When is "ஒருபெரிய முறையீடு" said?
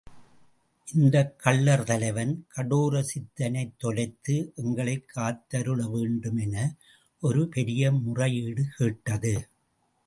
7.21-8.65